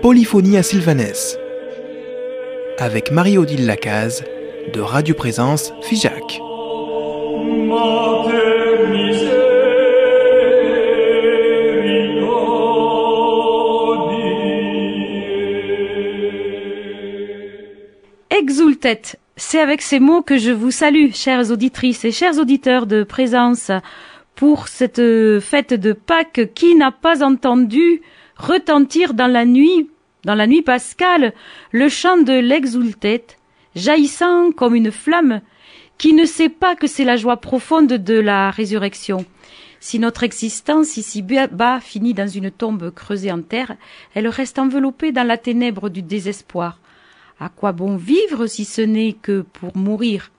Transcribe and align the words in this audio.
Polyphonie 0.00 0.56
à 0.56 0.62
Sylvanès 0.62 1.36
avec 2.78 3.10
Marie-Odile 3.10 3.66
Lacaze 3.66 4.22
de 4.72 4.80
Radio 4.80 5.16
Présence 5.16 5.72
Figeac. 5.82 6.40
Exultet, 18.30 19.02
c'est 19.36 19.58
avec 19.58 19.82
ces 19.82 19.98
mots 19.98 20.22
que 20.22 20.38
je 20.38 20.52
vous 20.52 20.70
salue, 20.70 21.10
chères 21.12 21.50
auditrices 21.50 22.04
et 22.04 22.12
chers 22.12 22.38
auditeurs 22.38 22.86
de 22.86 23.02
Présence, 23.02 23.72
pour 24.34 24.68
cette 24.68 25.02
fête 25.40 25.74
de 25.74 25.92
Pâques 25.92 26.52
qui 26.54 26.74
n'a 26.74 26.90
pas 26.90 27.24
entendu 27.24 28.02
retentir 28.36 29.14
dans 29.14 29.26
la 29.26 29.44
nuit, 29.44 29.90
dans 30.24 30.34
la 30.34 30.46
nuit 30.46 30.62
pascale, 30.62 31.32
le 31.70 31.88
chant 31.88 32.18
de 32.18 32.32
l'exultet, 32.32 33.26
jaillissant 33.74 34.52
comme 34.52 34.74
une 34.74 34.90
flamme, 34.90 35.40
qui 35.98 36.14
ne 36.14 36.24
sait 36.24 36.48
pas 36.48 36.74
que 36.74 36.86
c'est 36.86 37.04
la 37.04 37.16
joie 37.16 37.36
profonde 37.36 37.92
de 37.92 38.18
la 38.18 38.50
résurrection. 38.50 39.24
Si 39.78 39.98
notre 39.98 40.22
existence 40.22 40.96
ici 40.96 41.22
bas 41.22 41.80
finit 41.80 42.14
dans 42.14 42.28
une 42.28 42.50
tombe 42.50 42.90
creusée 42.92 43.32
en 43.32 43.42
terre, 43.42 43.76
elle 44.14 44.28
reste 44.28 44.58
enveloppée 44.58 45.12
dans 45.12 45.26
la 45.26 45.36
ténèbre 45.36 45.90
du 45.90 46.02
désespoir. 46.02 46.78
À 47.40 47.48
quoi 47.48 47.72
bon 47.72 47.96
vivre 47.96 48.46
si 48.46 48.64
ce 48.64 48.80
n'est 48.80 49.14
que 49.14 49.42
pour 49.42 49.76
mourir? 49.76 50.30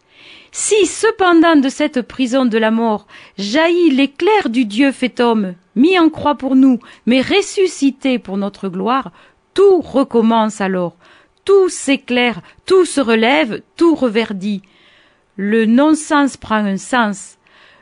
Si 0.51 0.85
cependant 0.85 1.55
de 1.55 1.69
cette 1.69 2.01
prison 2.01 2.45
de 2.45 2.57
la 2.57 2.71
mort 2.71 3.07
jaillit 3.37 3.89
l'éclair 3.89 4.49
du 4.49 4.65
Dieu 4.65 4.91
fait 4.91 5.19
homme, 5.19 5.55
mis 5.75 5.97
en 5.97 6.09
croix 6.09 6.35
pour 6.35 6.55
nous, 6.55 6.79
mais 7.05 7.21
ressuscité 7.21 8.19
pour 8.19 8.37
notre 8.37 8.69
gloire, 8.69 9.11
tout 9.53 9.81
recommence 9.81 10.61
alors, 10.61 10.95
tout 11.45 11.69
s'éclaire, 11.69 12.41
tout 12.65 12.85
se 12.85 13.01
relève, 13.01 13.61
tout 13.75 13.95
reverdit. 13.95 14.61
Le 15.35 15.65
non-sens 15.65 16.37
prend 16.37 16.63
un 16.63 16.77
sens. 16.77 17.37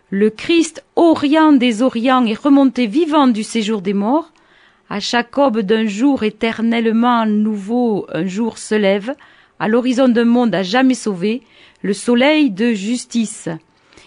Le 0.10 0.30
Christ, 0.30 0.84
orient 0.96 1.54
des 1.54 1.82
orients, 1.82 2.26
est 2.26 2.40
remonté 2.40 2.88
vivant 2.88 3.28
du 3.28 3.44
séjour 3.44 3.82
des 3.82 3.94
morts. 3.94 4.32
À 4.90 5.00
chaque 5.00 5.38
aube 5.38 5.60
d'un 5.60 5.86
jour 5.86 6.24
éternellement 6.24 7.26
nouveau, 7.26 8.08
un 8.14 8.26
jour 8.26 8.58
se 8.58 8.76
lève, 8.76 9.16
à 9.62 9.68
l'horizon 9.68 10.10
d'un 10.10 10.26
monde 10.26 10.56
à 10.56 10.64
jamais 10.64 10.96
sauvé, 10.96 11.44
le 11.84 11.94
soleil 11.94 12.50
de 12.50 12.74
justice. 12.74 13.48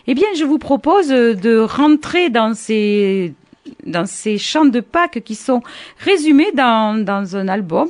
Eh 0.08 0.14
bien, 0.14 0.26
je 0.36 0.44
vous 0.44 0.58
propose 0.58 1.08
de 1.08 1.58
rentrer 1.60 2.28
dans 2.28 2.54
ces, 2.54 3.32
dans 3.86 4.04
chants 4.36 4.64
de 4.64 4.80
Pâques 4.80 5.22
qui 5.24 5.36
sont 5.36 5.62
résumés 6.00 6.50
dans, 6.52 7.00
dans 7.04 7.36
un 7.36 7.46
album 7.46 7.88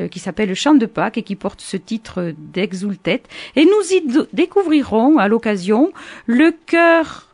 euh, 0.00 0.08
qui 0.08 0.18
s'appelle 0.18 0.48
Le 0.48 0.56
Chant 0.56 0.74
de 0.74 0.86
Pâques 0.86 1.16
et 1.16 1.22
qui 1.22 1.36
porte 1.36 1.60
ce 1.60 1.76
titre 1.76 2.34
d'Exultet. 2.36 3.22
Et 3.54 3.64
nous 3.64 3.92
y 3.92 4.02
découvrirons 4.32 5.18
à 5.18 5.28
l'occasion 5.28 5.92
le 6.26 6.50
cœur 6.66 7.28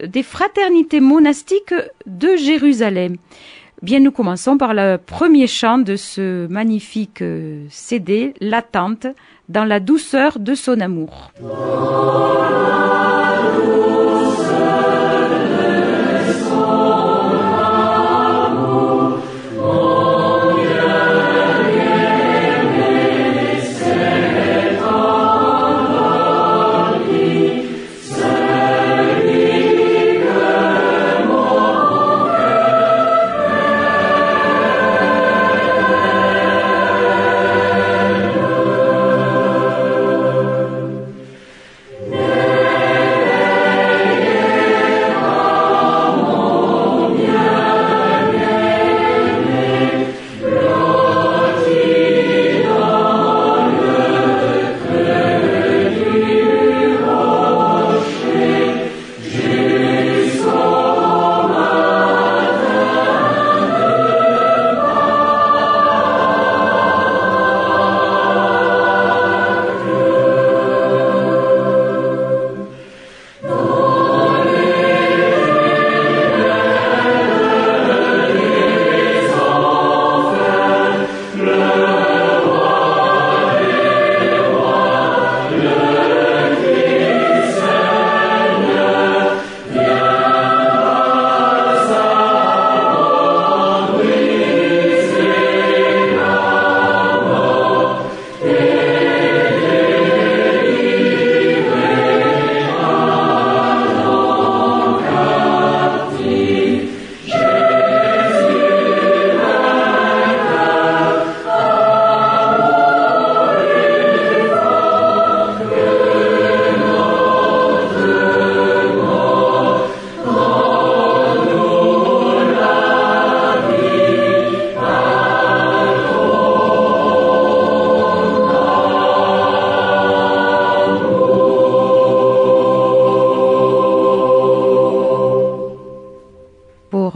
des 0.00 0.22
fraternités 0.22 1.00
monastiques 1.00 1.74
de 2.06 2.34
Jérusalem. 2.36 3.16
Bien, 3.80 4.00
nous 4.00 4.10
commençons 4.10 4.58
par 4.58 4.74
le 4.74 4.96
premier 4.96 5.46
chant 5.46 5.78
de 5.78 5.94
ce 5.94 6.48
magnifique 6.48 7.22
euh, 7.22 7.64
CD, 7.70 8.34
L'attente, 8.40 9.06
dans 9.48 9.64
la 9.64 9.78
douceur 9.78 10.40
de 10.40 10.56
son 10.56 10.80
amour. 10.80 11.30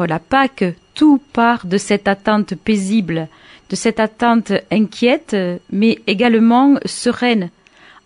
La 0.06 0.18
Pâque, 0.18 0.64
tout 0.94 1.20
part 1.32 1.66
de 1.66 1.78
cette 1.78 2.08
attente 2.08 2.54
paisible, 2.54 3.28
de 3.70 3.76
cette 3.76 4.00
attente 4.00 4.52
inquiète, 4.70 5.36
mais 5.70 5.98
également 6.06 6.76
sereine, 6.84 7.50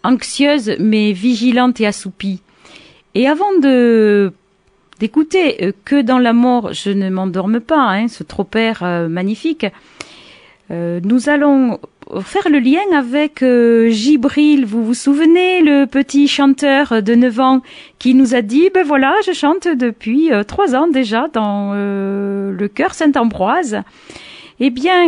anxieuse, 0.04 0.76
mais 0.78 1.12
vigilante 1.12 1.80
et 1.80 1.86
assoupie. 1.86 2.40
Et 3.14 3.26
avant 3.26 3.58
de 3.60 4.32
d'écouter 5.00 5.62
euh, 5.62 5.72
que 5.84 6.00
dans 6.00 6.18
la 6.18 6.32
mort 6.32 6.72
je 6.72 6.90
ne 6.90 7.10
m'endorme 7.10 7.60
pas, 7.60 7.90
hein, 7.90 8.08
ce 8.08 8.22
tropère 8.22 8.82
euh, 8.82 9.08
magnifique, 9.08 9.66
euh, 10.70 11.00
nous 11.02 11.28
allons 11.28 11.80
faire 12.22 12.48
le 12.48 12.58
lien 12.58 12.96
avec 12.96 13.42
euh, 13.42 13.88
Gibril. 13.90 14.64
Vous 14.64 14.84
vous 14.84 14.94
souvenez, 14.94 15.60
le 15.60 15.86
petit 15.86 16.28
chanteur 16.28 17.02
de 17.02 17.14
9 17.14 17.40
ans 17.40 17.62
qui 17.98 18.14
nous 18.14 18.34
a 18.34 18.42
dit, 18.42 18.70
ben 18.72 18.84
voilà, 18.86 19.14
je 19.26 19.32
chante 19.32 19.66
depuis 19.68 20.32
euh, 20.32 20.44
trois 20.44 20.74
ans 20.74 20.88
déjà 20.88 21.28
dans 21.32 21.72
euh, 21.74 22.52
le 22.52 22.68
chœur 22.68 22.94
Saint-Ambroise. 22.94 23.82
Eh 24.58 24.70
bien, 24.70 25.04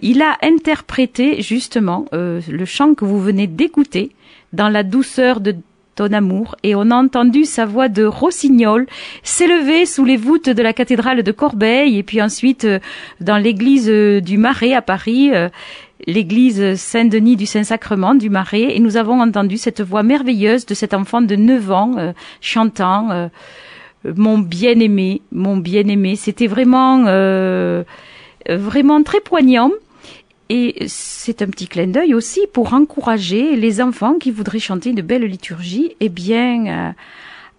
il 0.00 0.22
a 0.22 0.38
interprété 0.42 1.42
justement 1.42 2.04
le 2.12 2.64
chant 2.64 2.94
que 2.94 3.04
vous 3.04 3.18
venez 3.18 3.48
d'écouter 3.48 4.12
dans 4.52 4.68
la 4.68 4.84
douceur 4.84 5.40
de 5.40 5.56
amour, 6.04 6.56
et 6.62 6.74
on 6.74 6.90
a 6.90 6.94
entendu 6.94 7.44
sa 7.44 7.66
voix 7.66 7.88
de 7.88 8.04
rossignol 8.04 8.86
s'élever 9.22 9.86
sous 9.86 10.04
les 10.04 10.16
voûtes 10.16 10.48
de 10.48 10.62
la 10.62 10.72
cathédrale 10.72 11.22
de 11.22 11.32
Corbeil, 11.32 11.98
et 11.98 12.02
puis 12.02 12.22
ensuite 12.22 12.64
euh, 12.64 12.78
dans 13.20 13.36
l'église 13.36 13.88
euh, 13.88 14.20
du 14.20 14.38
Marais 14.38 14.74
à 14.74 14.82
Paris, 14.82 15.30
euh, 15.34 15.48
l'église 16.06 16.76
Saint-Denis 16.76 17.36
du 17.36 17.46
Saint-Sacrement 17.46 18.14
du 18.14 18.30
Marais, 18.30 18.76
et 18.76 18.80
nous 18.80 18.96
avons 18.96 19.20
entendu 19.20 19.56
cette 19.56 19.80
voix 19.80 20.02
merveilleuse 20.02 20.66
de 20.66 20.74
cet 20.74 20.94
enfant 20.94 21.20
de 21.20 21.36
9 21.36 21.70
ans 21.72 22.14
chantant 22.40 23.30
mon 24.04 24.38
bien-aimé, 24.38 25.22
mon 25.32 25.56
bien-aimé. 25.56 26.14
C'était 26.14 26.46
vraiment, 26.46 27.02
vraiment 28.48 29.02
très 29.02 29.20
poignant. 29.20 29.72
Et 30.48 30.86
c'est 30.88 31.42
un 31.42 31.46
petit 31.46 31.68
clin 31.68 31.88
d'œil 31.88 32.14
aussi 32.14 32.40
pour 32.52 32.72
encourager 32.72 33.56
les 33.56 33.80
enfants 33.80 34.14
qui 34.14 34.30
voudraient 34.30 34.58
chanter 34.58 34.90
une 34.90 35.02
belle 35.02 35.24
liturgie, 35.24 35.94
eh 36.00 36.08
bien, 36.08 36.66
euh, 36.66 36.92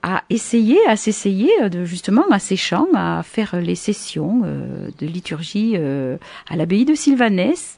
à 0.01 0.23
essayer, 0.29 0.77
à 0.87 0.95
s'essayer 0.95 1.51
de, 1.69 1.85
justement 1.85 2.23
à 2.31 2.39
ces 2.39 2.55
chants, 2.55 2.87
à 2.95 3.21
faire 3.23 3.59
les 3.61 3.75
sessions 3.75 4.41
euh, 4.45 4.89
de 4.97 5.05
liturgie 5.05 5.73
euh, 5.75 6.17
à 6.49 6.55
l'abbaye 6.55 6.85
de 6.85 6.95
Sylvanès. 6.95 7.77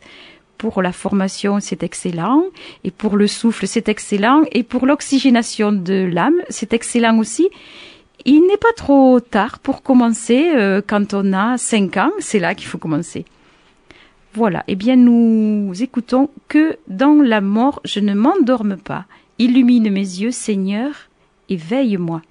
Pour 0.58 0.84
la 0.84 0.92
formation, 0.92 1.60
c'est 1.60 1.82
excellent. 1.82 2.44
Et 2.84 2.92
pour 2.92 3.18
le 3.18 3.26
souffle, 3.26 3.66
c'est 3.66 3.90
excellent. 3.90 4.44
Et 4.52 4.62
pour 4.62 4.86
l'oxygénation 4.86 5.72
de 5.72 6.08
l'âme, 6.12 6.40
c'est 6.50 6.74
excellent 6.74 7.18
aussi. 7.18 7.50
Il 8.26 8.42
n'est 8.42 8.58
pas 8.58 8.74
trop 8.76 9.20
tard 9.20 9.58
pour 9.58 9.82
commencer 9.82 10.52
euh, 10.56 10.82
quand 10.86 11.16
on 11.16 11.34
a 11.34 11.58
5 11.58 11.98
ans. 11.98 12.12
C'est 12.20 12.38
là 12.38 12.54
qu'il 12.54 12.68
faut 12.68 12.78
commencer. 12.78 13.26
Voilà. 14.34 14.64
Eh 14.68 14.76
bien, 14.76 14.96
nous 14.96 15.72
écoutons 15.82 16.30
que 16.48 16.78
dans 16.88 17.22
la 17.22 17.42
mort, 17.42 17.82
je 17.84 18.00
ne 18.00 18.14
m'endorme 18.14 18.78
pas. 18.78 19.06
Illumine 19.40 19.90
mes 19.90 20.00
yeux, 20.00 20.32
Seigneur, 20.32 20.94
éveille-moi. 21.50 22.22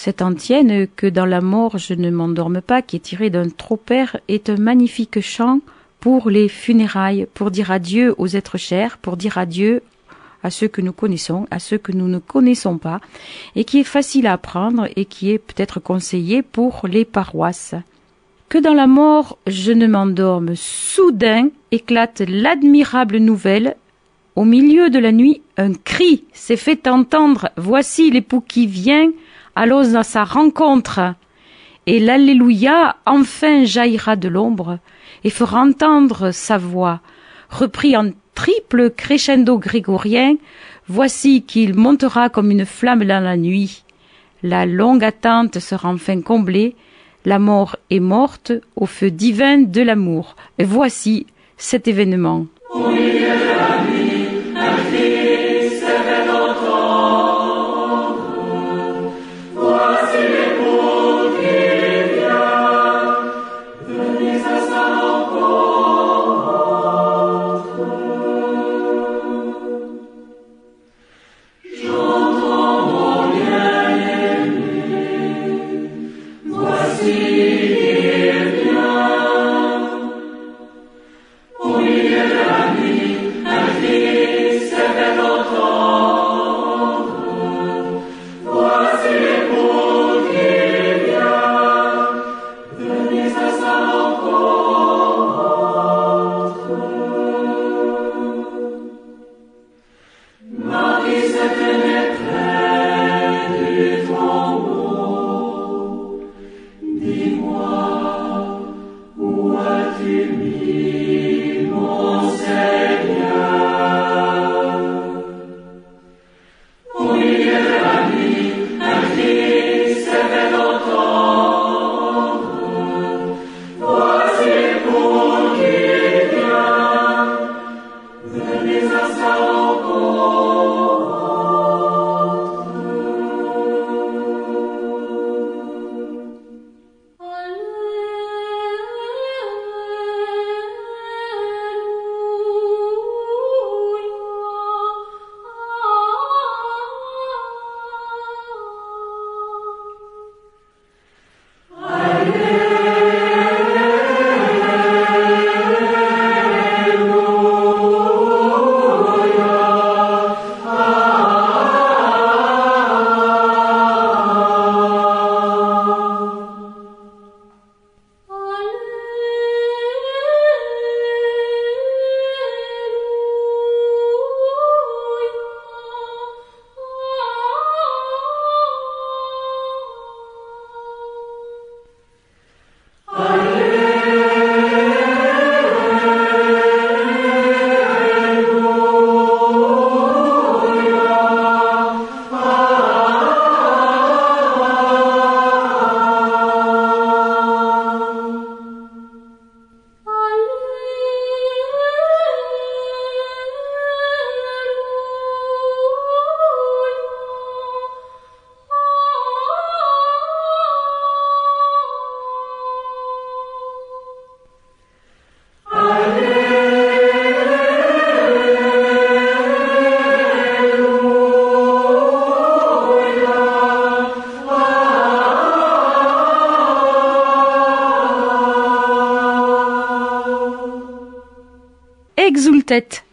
Cette 0.00 0.22
antienne 0.22 0.86
que 0.94 1.08
dans 1.08 1.26
la 1.26 1.40
mort 1.40 1.76
je 1.76 1.92
ne 1.92 2.08
m'endorme 2.08 2.60
pas, 2.60 2.82
qui 2.82 2.94
est 2.94 3.00
tirée 3.00 3.30
d'un 3.30 3.48
tropère, 3.48 4.16
est 4.28 4.48
un 4.48 4.56
magnifique 4.56 5.20
chant 5.20 5.58
pour 5.98 6.30
les 6.30 6.48
funérailles, 6.48 7.26
pour 7.34 7.50
dire 7.50 7.72
adieu 7.72 8.14
aux 8.16 8.28
êtres 8.28 8.58
chers, 8.58 8.98
pour 8.98 9.16
dire 9.16 9.38
adieu 9.38 9.82
à 10.44 10.50
ceux 10.50 10.68
que 10.68 10.80
nous 10.80 10.92
connaissons, 10.92 11.48
à 11.50 11.58
ceux 11.58 11.78
que 11.78 11.90
nous 11.90 12.06
ne 12.06 12.20
connaissons 12.20 12.78
pas, 12.78 13.00
et 13.56 13.64
qui 13.64 13.80
est 13.80 13.92
facile 13.96 14.28
à 14.28 14.34
apprendre 14.34 14.86
et 14.94 15.04
qui 15.04 15.32
est 15.32 15.40
peut-être 15.40 15.80
conseillé 15.80 16.42
pour 16.42 16.86
les 16.86 17.04
paroisses. 17.04 17.74
Que 18.48 18.58
dans 18.58 18.74
la 18.74 18.86
mort 18.86 19.36
je 19.48 19.72
ne 19.72 19.88
m'endorme, 19.88 20.54
soudain 20.54 21.48
éclate 21.72 22.22
l'admirable 22.28 23.16
nouvelle. 23.16 23.74
Au 24.36 24.44
milieu 24.44 24.90
de 24.90 25.00
la 25.00 25.10
nuit, 25.10 25.42
un 25.56 25.72
cri 25.72 26.22
s'est 26.32 26.54
fait 26.54 26.86
entendre. 26.86 27.50
Voici 27.56 28.12
l'époux 28.12 28.40
qui 28.40 28.68
vient, 28.68 29.10
allons 29.58 29.96
à 29.96 30.04
sa 30.04 30.22
rencontre. 30.24 31.00
Et 31.86 31.98
l'Alléluia 31.98 32.96
enfin 33.06 33.64
jaillira 33.64 34.14
de 34.14 34.28
l'ombre 34.28 34.78
et 35.24 35.30
fera 35.30 35.60
entendre 35.60 36.30
sa 36.30 36.58
voix, 36.58 37.00
repris 37.50 37.96
en 37.96 38.10
triple 38.34 38.90
crescendo 38.90 39.58
grégorien, 39.58 40.36
voici 40.86 41.42
qu'il 41.42 41.74
montera 41.74 42.28
comme 42.28 42.52
une 42.52 42.66
flamme 42.66 43.04
dans 43.04 43.22
la 43.22 43.36
nuit. 43.36 43.82
La 44.44 44.64
longue 44.64 45.02
attente 45.02 45.58
sera 45.58 45.88
enfin 45.88 46.20
comblée, 46.20 46.76
la 47.24 47.40
mort 47.40 47.76
est 47.90 48.00
morte 48.00 48.52
au 48.76 48.86
feu 48.86 49.10
divin 49.10 49.58
de 49.58 49.82
l'amour. 49.82 50.36
Voici 50.60 51.26
cet 51.56 51.88
événement. 51.88 52.46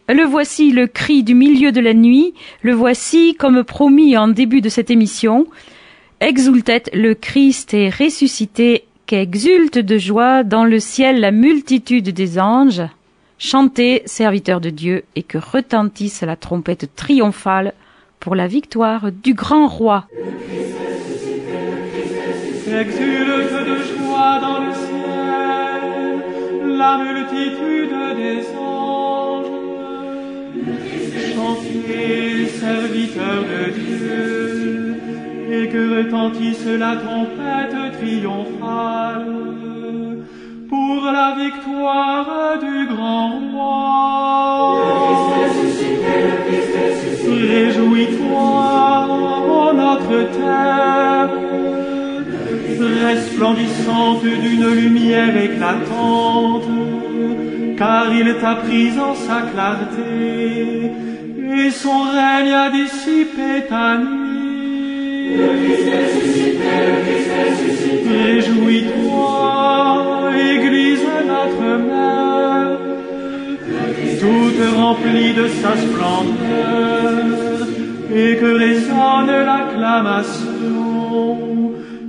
Le 0.08 0.24
voici 0.24 0.72
le 0.72 0.86
cri 0.86 1.24
du 1.24 1.34
milieu 1.34 1.72
de 1.72 1.82
la 1.82 1.96
nuit, 1.96 2.36
le 2.62 2.74
voici 2.74 3.34
comme 3.34 3.64
promis 3.64 4.16
en 4.16 4.28
début 4.28 4.62
de 4.62 4.70
cette 4.70 4.92
émission. 4.92 5.48
Exultet, 6.20 6.84
le 6.94 7.16
Christ 7.16 7.74
est 7.74 7.90
ressuscité, 7.90 8.86
qu'exulte 9.08 9.80
de 9.80 9.98
joie 9.98 10.44
dans 10.44 10.64
le 10.64 10.80
ciel 10.80 11.20
la 11.20 11.32
multitude 11.32 12.10
des 12.10 12.38
anges. 12.38 12.84
Chantez, 13.40 14.04
serviteurs 14.06 14.62
de 14.62 14.70
Dieu, 14.70 15.06
et 15.16 15.24
que 15.24 15.40
retentisse 15.40 16.22
la 16.22 16.36
trompette 16.36 16.96
triomphale 16.96 17.74
pour 18.20 18.36
la 18.36 18.46
victoire 18.46 19.12
du 19.12 19.34
grand 19.34 19.68
roi. 19.68 20.06
Chantez, 31.36 32.48
serviteurs 32.48 33.44
de 33.52 33.64
Dieu, 33.72 34.96
et 35.52 35.68
que 35.68 35.98
retentisse 35.98 36.66
la 36.66 36.96
trompette 36.96 38.00
triomphale 38.00 39.26
pour 40.70 41.00
la 41.12 41.36
victoire 41.44 42.58
du 42.60 42.88
grand 42.88 43.32
roi. 43.52 43.76
Réjouis-toi, 47.52 49.08
ô 49.50 49.74
notre 49.74 50.18
terre, 50.38 51.30
resplendissante 53.08 54.24
d'une 54.24 54.68
lumière 54.82 55.36
éclatante, 55.36 56.70
car 57.78 58.06
il 58.14 58.36
t'a 58.40 58.56
prise 58.56 58.98
en 58.98 59.14
sa 59.14 59.42
clarté, 59.42 60.92
et 61.58 61.72
son 61.72 62.02
règne 62.18 62.54
a 62.54 62.70
dissipé 62.70 63.66
ta 63.70 63.98
nuit. 63.98 64.36
Réjouis-toi, 68.26 69.42
Église 70.54 71.08
notre 71.28 71.70
mère, 71.90 72.78
toute 74.20 74.64
remplie 74.78 75.34
de 75.34 75.48
sa 75.48 75.74
splendeur, 75.84 77.68
et 78.14 78.32
que 78.38 78.52
résonne 78.66 79.34
l'acclamation 79.50 80.62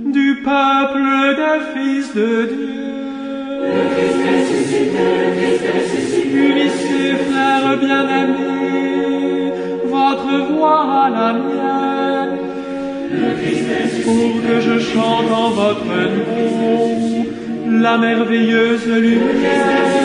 du 0.05 0.27
peuple 0.43 1.07
des 1.39 1.59
fils 1.73 2.07
de 2.13 2.31
Dieu. 2.45 2.77
Unissez, 6.33 7.09
frères 7.29 7.77
bien-aimés, 7.77 9.26
votre 10.07 10.35
voix 10.51 11.05
à 11.05 11.09
la 11.09 11.33
mienne, 11.33 12.37
pour 14.05 14.29
que 14.43 14.61
je 14.61 14.79
chante 14.79 15.31
en 15.31 15.49
votre 15.49 15.95
nom 16.15 17.25
la 17.81 17.97
merveilleuse 17.97 18.87
lumière 18.87 19.97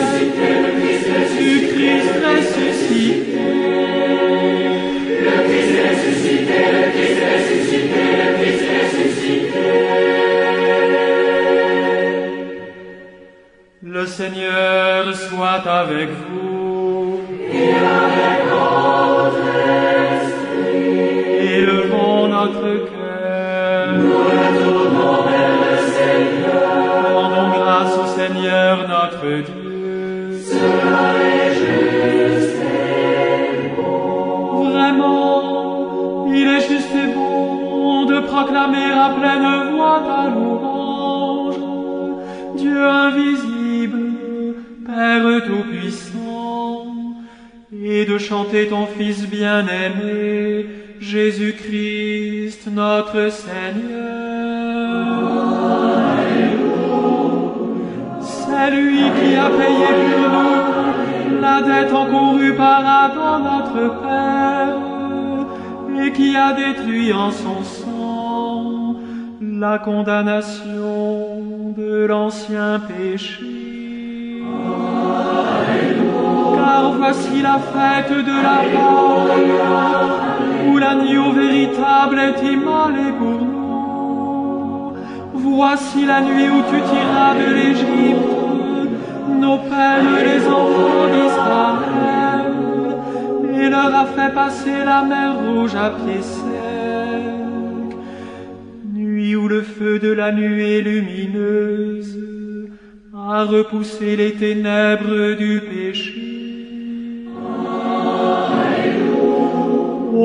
du 1.39 1.67
Christ 1.67 2.13
ressuscité. 2.25 3.13
Le 13.85 15.13
soit 15.13 15.67
avec 15.67 16.09
vous. 16.09 16.52
Élevons 16.52 16.52
notre 16.52 16.52
cœur. 16.52 16.52
Rendons 16.52 16.52
grâce 16.52 16.52
au 16.52 16.52
Seigneur 16.52 16.52
notre 16.52 16.52
Dieu. 16.52 16.52
Vraiment, 16.52 16.52
Dieu 42.55 42.87
invisible, 42.87 44.55
Père 44.85 45.45
tout-puissant, 45.47 46.72
et 47.81 48.05
de 48.05 48.17
chanter 48.17 48.67
ton 48.67 48.85
Fils 48.85 49.27
bien-aimé, 49.27 50.65
Jésus-Christ 50.99 52.67
notre 52.71 53.29
Seigneur. 53.29 54.43
C'est 58.21 58.71
lui 58.71 58.99
qui 59.19 59.35
a 59.35 59.49
payé 59.49 59.87
pour 60.11 60.29
nous 60.29 61.41
la 61.41 61.61
dette 61.61 61.93
encourue 61.93 62.55
par 62.55 62.83
Adam 63.05 63.39
notre 63.39 64.01
Père, 64.01 64.77
et 66.05 66.11
qui 66.11 66.35
a 66.35 66.53
détruit 66.53 67.11
en 67.11 67.31
son 67.31 67.63
sang 67.63 68.95
la 69.41 69.79
condamnation 69.79 71.73
de 71.75 72.05
l'ancien 72.05 72.79
péché. 72.79 73.52
Voici 76.97 77.41
la 77.41 77.59
fête 77.73 78.11
de 78.29 78.37
la 78.47 78.59
Pâque, 78.73 79.37
où 80.67 80.77
l'agneau 80.77 81.31
véritable 81.31 82.19
est 82.19 82.41
immolé 82.53 83.07
pour 83.19 83.39
nous. 83.45 84.93
Voici 85.33 86.05
la 86.05 86.21
nuit 86.21 86.49
où 86.49 86.61
tu 86.71 86.79
tiras 86.81 87.33
de 87.35 87.47
l'Égypte 87.53 88.43
nos 89.43 89.57
pères 89.57 90.19
et 90.19 90.25
les 90.31 90.47
enfants 90.47 91.07
d'Israël, 91.13 92.53
et 93.53 93.69
leur 93.69 93.93
a 93.93 94.05
fait 94.05 94.33
passer 94.33 94.79
la 94.85 95.03
mer 95.03 95.35
rouge 95.43 95.75
à 95.75 95.89
pied 95.89 96.21
sec. 96.21 97.97
Nuit 98.93 99.35
où 99.35 99.47
le 99.47 99.61
feu 99.61 99.99
de 99.99 100.11
la 100.11 100.31
nuée 100.31 100.81
lumineuse 100.81 102.17
a 103.15 103.43
repoussé 103.43 104.15
les 104.15 104.33
ténèbres 104.33 105.35
du 105.37 105.61
péché. 105.61 106.32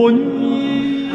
Ô 0.01 0.13
nuit 0.13 1.09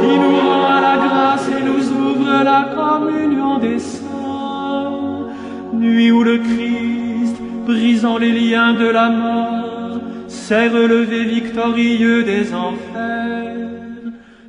qui 0.00 0.12
nous 0.22 0.36
rend 0.36 0.80
la 0.88 0.96
grâce 1.04 1.48
et 1.48 1.62
nous 1.70 1.84
ouvre 2.04 2.44
la 2.44 2.62
communion 2.78 3.58
des 3.58 3.80
saints, 3.80 5.26
nuit 5.72 6.12
où 6.12 6.22
le 6.22 6.38
Christ, 6.38 7.36
brisant 7.66 8.18
les 8.18 8.30
liens 8.30 8.74
de 8.74 8.88
la 8.98 9.08
mort, 9.10 9.98
s'est 10.28 10.68
relevé 10.68 11.24
victorieux 11.24 12.22
des 12.22 12.54
enfers. 12.54 13.56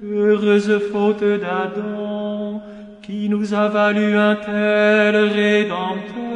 Heureuse 0.04 0.80
faute 0.92 1.24
d'Adam, 1.44 2.62
qui 3.02 3.30
nous 3.30 3.52
a 3.52 3.68
valu 3.68 4.16
un 4.16 4.36
tel 4.36 5.16
rédempteur. 5.40 6.31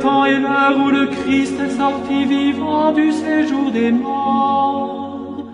Temps 0.00 0.24
et 0.24 0.38
l'heure 0.38 0.76
où 0.84 0.90
le 0.90 1.06
Christ 1.06 1.54
est 1.60 1.76
sorti 1.76 2.24
vivant 2.24 2.92
du 2.92 3.12
séjour 3.12 3.70
des 3.70 3.92
morts, 3.92 5.46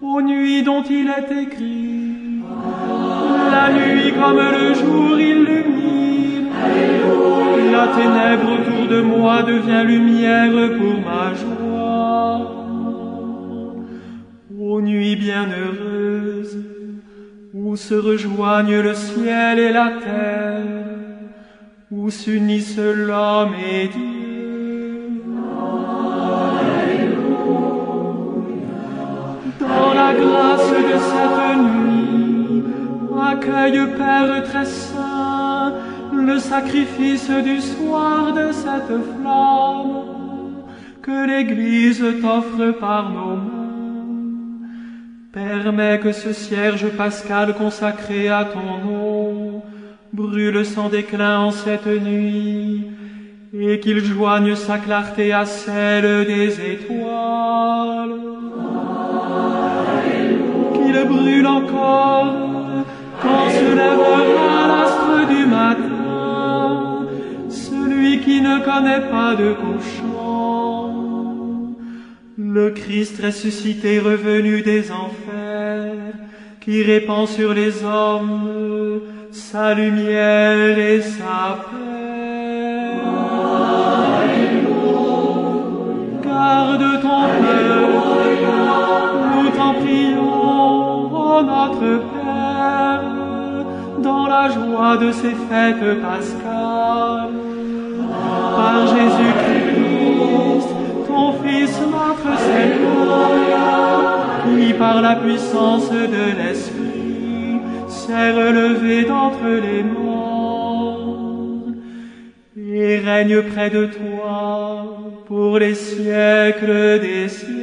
aux 0.00 0.22
nuits 0.22 0.62
dont 0.62 0.82
il 0.82 1.08
est 1.08 1.42
écrit, 1.42 2.40
la 3.50 3.72
nuit 3.72 4.12
comme 4.12 4.40
le 4.58 4.74
jour 4.74 5.18
illumine, 5.18 6.48
la 7.72 7.86
ténèbre 7.88 8.52
autour 8.56 8.88
de 8.88 9.00
moi 9.02 9.42
devient 9.42 9.84
lumière 9.86 10.52
pour 10.78 10.96
ma 11.08 11.34
joie. 11.34 12.56
Ô 14.58 14.80
nuit 14.80 15.16
bienheureuse, 15.16 16.58
où 17.54 17.76
se 17.76 17.94
rejoignent 17.94 18.80
le 18.80 18.94
ciel 18.94 19.58
et 19.58 19.72
la 19.72 19.90
terre, 20.04 20.99
où 21.90 22.08
s'unissent 22.08 22.78
l'homme 22.78 23.54
et 23.54 23.88
Dieu. 23.88 25.10
Dans 29.58 29.94
la 29.94 30.14
grâce 30.14 30.70
de 30.70 30.98
cette 31.10 31.58
nuit, 31.58 32.62
accueille 33.20 33.86
Père 33.96 34.42
très 34.44 34.64
saint 34.64 35.72
le 36.12 36.38
sacrifice 36.38 37.30
du 37.30 37.60
soir 37.60 38.32
de 38.34 38.52
cette 38.52 38.86
flamme 38.86 40.64
que 41.02 41.26
l'Église 41.26 42.04
t'offre 42.22 42.70
par 42.78 43.10
nos 43.10 43.36
mains. 43.36 43.60
Permets 45.32 45.98
que 45.98 46.12
ce 46.12 46.32
cierge 46.32 46.88
pascal 46.90 47.54
consacré 47.54 48.28
à 48.28 48.44
ton 48.44 48.84
nom 48.84 49.62
brûle 50.12 50.64
sans 50.64 50.88
déclin 50.88 51.38
en 51.40 51.50
cette 51.50 51.86
nuit, 51.86 52.84
et 53.52 53.80
qu'il 53.80 54.04
joigne 54.04 54.54
sa 54.54 54.78
clarté 54.78 55.32
à 55.32 55.44
celle 55.44 56.26
des 56.26 56.52
étoiles. 56.72 58.14
Qu'il 60.74 61.04
brûle 61.08 61.46
encore 61.46 62.34
quand 63.22 63.50
se 63.50 63.74
lèvera 63.76 64.66
l'astre 64.68 65.28
du 65.28 65.46
matin, 65.46 67.06
celui 67.48 68.20
qui 68.20 68.40
ne 68.40 68.58
connaît 68.64 69.08
pas 69.10 69.34
de 69.34 69.52
couchant. 69.52 70.90
Le 72.38 72.70
Christ 72.70 73.20
ressuscité 73.22 74.00
revenu 74.00 74.62
des 74.62 74.90
enfers, 74.90 76.14
qui 76.60 76.82
répand 76.82 77.28
sur 77.28 77.54
les 77.54 77.84
hommes 77.84 79.00
sa 79.32 79.74
lumière 79.74 80.78
et 80.78 81.00
sa 81.00 81.58
paix. 81.70 83.00
Garde 86.22 87.02
ton 87.02 87.22
peuple, 87.42 88.46
nous 89.34 89.50
t'en 89.50 89.74
prions, 89.74 91.14
ô 91.14 91.42
notre 91.42 92.02
Père, 92.12 93.02
dans 94.02 94.26
la 94.26 94.48
joie 94.48 94.96
de 94.96 95.12
ces 95.12 95.34
fêtes 95.48 96.00
pascales. 96.02 97.30
Par 98.56 98.86
Jésus-Christ, 98.86 100.68
ton 101.06 101.32
Fils 101.42 101.80
notre 101.80 102.38
Seigneur, 102.38 103.60
qui 104.44 104.72
par 104.74 105.00
la 105.00 105.14
puissance 105.16 105.90
de 105.90 106.24
l'Esprit 106.38 106.79
relevé 108.10 109.04
d'entre 109.04 109.46
les 109.46 109.82
morts 109.82 111.20
et 112.56 112.98
règne 112.98 113.42
près 113.42 113.70
de 113.70 113.86
toi 113.86 114.98
pour 115.26 115.58
les 115.58 115.74
siècles 115.74 117.00
des 117.00 117.28
siècles. 117.28 117.59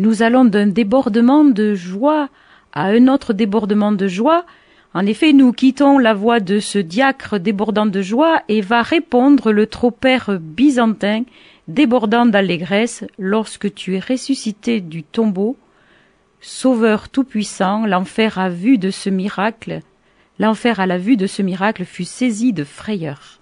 Nous 0.00 0.22
allons 0.22 0.46
d'un 0.46 0.66
débordement 0.66 1.44
de 1.44 1.74
joie 1.74 2.30
à 2.72 2.84
un 2.86 3.06
autre 3.06 3.34
débordement 3.34 3.92
de 3.92 4.08
joie. 4.08 4.46
En 4.94 5.04
effet, 5.04 5.34
nous 5.34 5.52
quittons 5.52 5.98
la 5.98 6.14
voix 6.14 6.40
de 6.40 6.58
ce 6.58 6.78
diacre 6.78 7.38
débordant 7.38 7.84
de 7.84 8.00
joie 8.00 8.40
et 8.48 8.62
va 8.62 8.80
répondre 8.80 9.52
le 9.52 9.66
tropère 9.66 10.38
byzantin 10.40 11.24
débordant 11.68 12.24
d'allégresse 12.24 13.04
lorsque 13.18 13.74
tu 13.74 13.94
es 13.94 14.00
ressuscité 14.00 14.80
du 14.80 15.02
tombeau. 15.02 15.58
Sauveur 16.40 17.10
tout-puissant, 17.10 17.84
l'enfer 17.84 18.38
à 18.38 18.48
vue 18.48 18.78
de 18.78 18.90
ce 18.90 19.10
miracle, 19.10 19.80
l'enfer 20.38 20.80
à 20.80 20.86
la 20.86 20.96
vue 20.96 21.18
de 21.18 21.26
ce 21.26 21.42
miracle 21.42 21.84
fut 21.84 22.06
saisi 22.06 22.54
de 22.54 22.64
frayeur. 22.64 23.39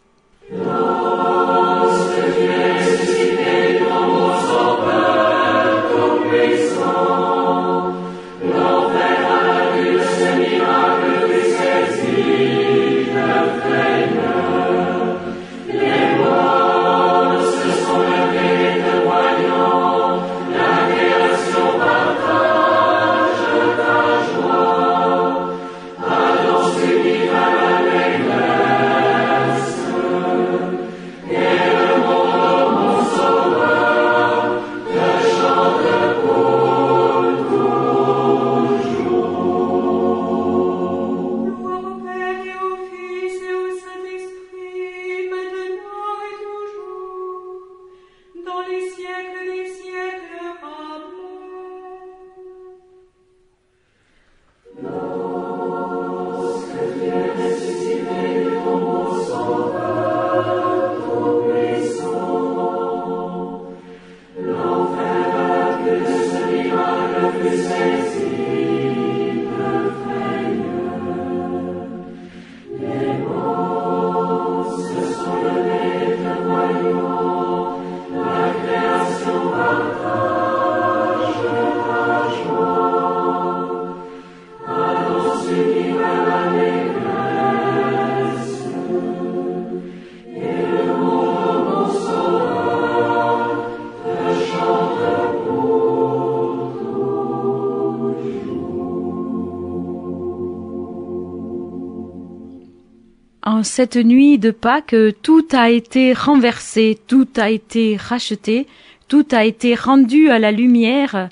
Cette 103.68 103.96
nuit 103.96 104.38
de 104.38 104.50
Pâques, 104.50 104.96
tout 105.22 105.46
a 105.52 105.70
été 105.70 106.14
renversé, 106.14 106.98
tout 107.07 107.28
a 107.37 107.50
été 107.50 107.96
racheté, 107.96 108.66
tout 109.09 109.26
a 109.31 109.44
été 109.44 109.74
rendu 109.74 110.31
à 110.31 110.38
la 110.38 110.50
lumière, 110.50 111.28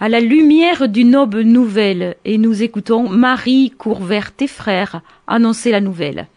à 0.00 0.08
la 0.08 0.20
lumière 0.20 0.88
d'une 0.88 1.16
aube 1.16 1.34
nouvelle. 1.34 2.16
Et 2.24 2.38
nous 2.38 2.62
écoutons 2.62 3.08
Marie 3.08 3.72
court 3.76 4.02
vers 4.02 4.32
tes 4.32 4.46
frères 4.46 5.02
annoncer 5.26 5.72
la 5.72 5.80
nouvelle. 5.80 6.28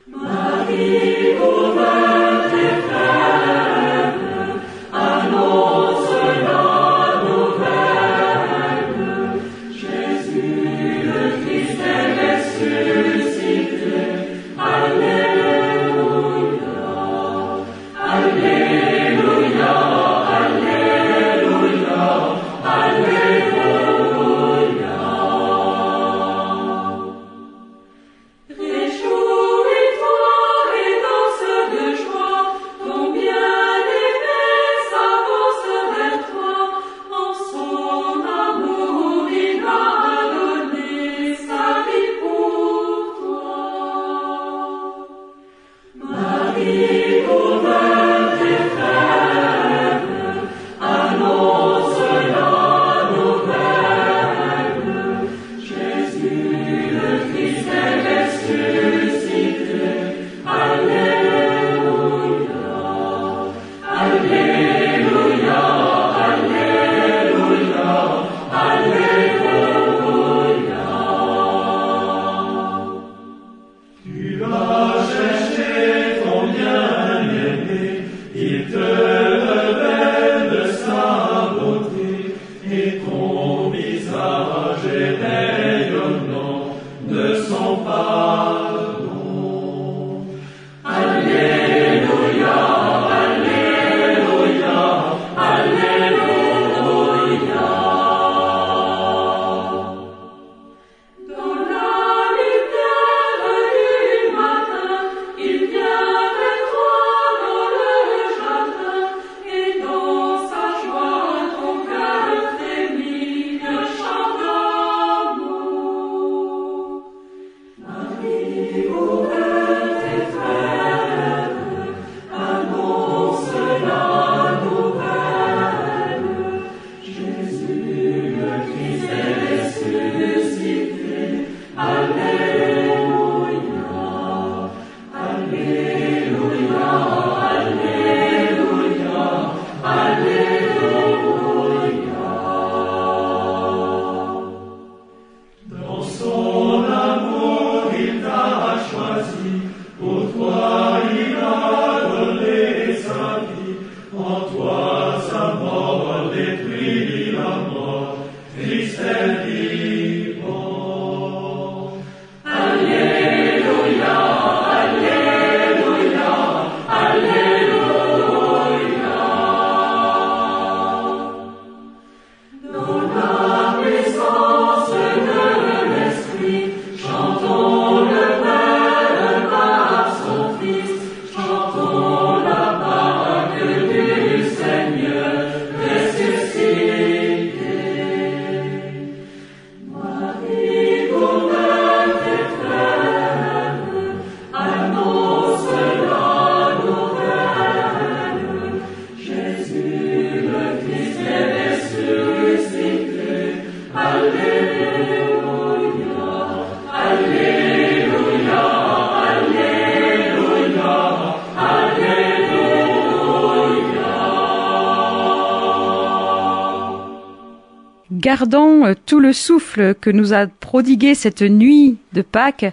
Gardons 218.27 218.85
euh, 218.85 218.93
tout 219.05 219.21
le 219.21 219.31
souffle 219.31 219.95
que 219.95 220.09
nous 220.09 220.33
a 220.33 220.47
prodigué 220.47 221.15
cette 221.15 221.41
nuit 221.41 221.95
de 222.11 222.21
Pâques, 222.21 222.65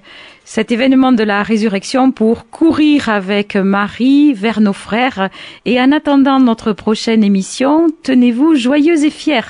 cet 0.44 0.72
événement 0.72 1.12
de 1.12 1.22
la 1.22 1.44
résurrection 1.44 2.10
pour 2.10 2.50
courir 2.50 3.08
avec 3.08 3.54
Marie 3.54 4.32
vers 4.32 4.60
nos 4.60 4.72
frères. 4.72 5.30
Et 5.64 5.80
en 5.80 5.92
attendant 5.92 6.40
notre 6.40 6.72
prochaine 6.72 7.22
émission, 7.22 7.86
tenez-vous 8.02 8.56
joyeux 8.56 9.04
et 9.04 9.10
fiers. 9.10 9.42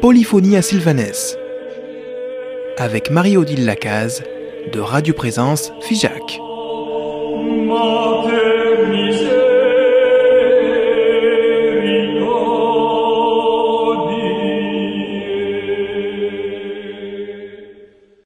Polyphonie 0.00 0.56
à 0.56 0.62
Sylvanès 0.62 1.36
avec 2.76 3.10
Marie-Odile 3.10 3.64
Lacaze 3.64 4.22
de 4.72 4.78
Radio 4.78 5.12
Présence 5.12 5.72
Figeac. 5.80 6.38